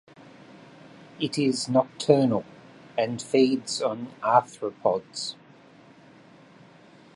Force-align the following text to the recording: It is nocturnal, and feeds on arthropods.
It 1.19 1.37
is 1.37 1.69
nocturnal, 1.69 2.43
and 2.97 3.21
feeds 3.21 3.83
on 3.83 4.07
arthropods. 4.23 5.35